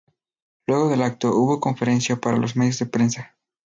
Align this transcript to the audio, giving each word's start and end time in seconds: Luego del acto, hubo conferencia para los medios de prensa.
Luego 0.65 0.89
del 0.89 1.03
acto, 1.03 1.29
hubo 1.29 1.59
conferencia 1.59 2.15
para 2.15 2.35
los 2.37 2.55
medios 2.55 2.79
de 2.79 2.87
prensa. 2.87 3.35